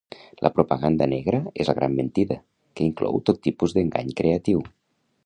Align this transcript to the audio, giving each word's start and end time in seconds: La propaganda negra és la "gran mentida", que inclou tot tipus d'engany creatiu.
La 0.45 0.49
propaganda 0.53 1.07
negra 1.11 1.41
és 1.65 1.69
la 1.71 1.75
"gran 1.79 1.93
mentida", 1.99 2.37
que 2.79 2.87
inclou 2.87 3.21
tot 3.29 3.43
tipus 3.49 3.77
d'engany 3.77 4.11
creatiu. 4.23 4.65